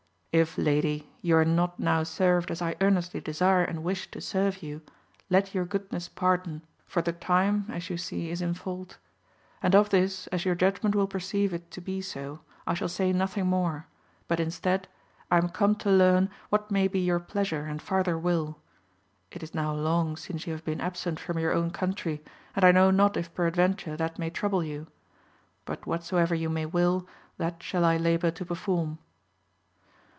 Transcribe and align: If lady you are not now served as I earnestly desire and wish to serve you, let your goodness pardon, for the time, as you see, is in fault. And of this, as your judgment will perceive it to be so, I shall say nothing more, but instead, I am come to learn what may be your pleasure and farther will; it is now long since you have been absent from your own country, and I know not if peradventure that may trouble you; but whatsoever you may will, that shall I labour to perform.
If 0.33 0.57
lady 0.57 1.11
you 1.21 1.35
are 1.35 1.43
not 1.43 1.77
now 1.77 2.03
served 2.03 2.51
as 2.51 2.61
I 2.61 2.77
earnestly 2.79 3.19
desire 3.19 3.65
and 3.65 3.83
wish 3.83 4.09
to 4.11 4.21
serve 4.21 4.63
you, 4.63 4.79
let 5.29 5.53
your 5.53 5.65
goodness 5.65 6.07
pardon, 6.07 6.61
for 6.87 7.01
the 7.01 7.11
time, 7.11 7.65
as 7.67 7.89
you 7.89 7.97
see, 7.97 8.31
is 8.31 8.41
in 8.41 8.53
fault. 8.53 8.97
And 9.61 9.75
of 9.75 9.89
this, 9.89 10.27
as 10.27 10.45
your 10.45 10.55
judgment 10.55 10.95
will 10.95 11.05
perceive 11.05 11.53
it 11.53 11.69
to 11.71 11.81
be 11.81 11.99
so, 11.99 12.39
I 12.65 12.75
shall 12.75 12.87
say 12.87 13.11
nothing 13.11 13.47
more, 13.47 13.87
but 14.29 14.39
instead, 14.39 14.87
I 15.29 15.37
am 15.37 15.49
come 15.49 15.75
to 15.83 15.91
learn 15.91 16.29
what 16.47 16.71
may 16.71 16.87
be 16.87 17.01
your 17.01 17.19
pleasure 17.19 17.65
and 17.65 17.81
farther 17.81 18.17
will; 18.17 18.57
it 19.31 19.43
is 19.43 19.53
now 19.53 19.73
long 19.73 20.15
since 20.15 20.47
you 20.47 20.53
have 20.53 20.63
been 20.63 20.79
absent 20.79 21.19
from 21.19 21.39
your 21.39 21.51
own 21.51 21.71
country, 21.71 22.23
and 22.55 22.63
I 22.63 22.71
know 22.71 22.89
not 22.89 23.17
if 23.17 23.35
peradventure 23.35 23.97
that 23.97 24.17
may 24.17 24.29
trouble 24.29 24.63
you; 24.63 24.87
but 25.65 25.85
whatsoever 25.85 26.33
you 26.33 26.49
may 26.49 26.65
will, 26.65 27.05
that 27.37 27.61
shall 27.61 27.83
I 27.83 27.97
labour 27.97 28.31
to 28.31 28.45
perform. 28.45 28.99